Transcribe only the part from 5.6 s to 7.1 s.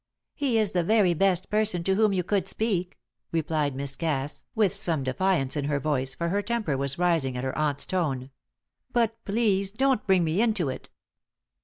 her voice, for her temper was